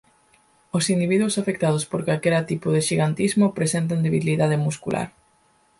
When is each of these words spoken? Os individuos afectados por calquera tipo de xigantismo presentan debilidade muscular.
Os 0.77 0.85
individuos 0.95 1.37
afectados 1.41 1.83
por 1.91 2.01
calquera 2.07 2.47
tipo 2.51 2.67
de 2.75 2.81
xigantismo 2.87 3.45
presentan 3.57 3.99
debilidade 4.07 4.57
muscular. 4.67 5.07